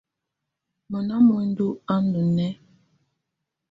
Mɔna 0.89 1.15
muǝndu 1.25 1.67
á 1.91 1.95
ndɔ 2.05 2.21
nɛ̀á. 2.35 2.51